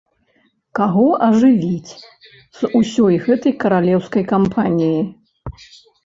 Каго 0.77 1.03
ажывіць 1.25 1.91
з 2.61 2.69
усёй 2.79 3.15
гэтай 3.25 3.53
каралеўскай 3.65 4.23
кампаніі? 4.33 4.99